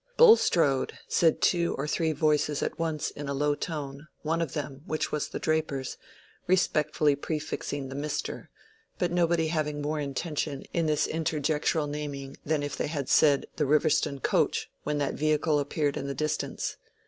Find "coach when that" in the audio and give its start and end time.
14.23-15.13